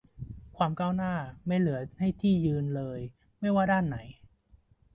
[0.57, 1.13] ความก้าวหน้า
[1.47, 2.09] ไม่เหลือที่ให้
[2.45, 2.99] ยืนเลย
[3.39, 3.97] ไม่ว่าในด้านไหน